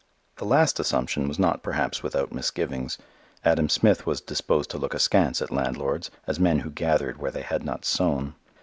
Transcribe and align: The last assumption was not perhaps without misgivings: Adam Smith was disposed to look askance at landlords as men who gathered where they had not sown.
The 0.37 0.45
last 0.45 0.79
assumption 0.79 1.27
was 1.27 1.37
not 1.37 1.61
perhaps 1.61 2.01
without 2.01 2.33
misgivings: 2.33 2.97
Adam 3.45 3.69
Smith 3.69 4.07
was 4.07 4.19
disposed 4.19 4.71
to 4.71 4.79
look 4.79 4.95
askance 4.95 5.43
at 5.43 5.51
landlords 5.51 6.09
as 6.25 6.39
men 6.39 6.61
who 6.61 6.71
gathered 6.71 7.19
where 7.19 7.29
they 7.29 7.43
had 7.43 7.63
not 7.63 7.85
sown. 7.85 8.33